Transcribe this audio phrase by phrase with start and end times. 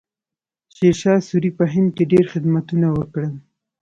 [0.75, 3.31] شیرشاه سوري په هند کې ډېر خدمتونه وکړل.